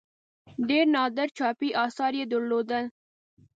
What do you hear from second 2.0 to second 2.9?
یې درلودل.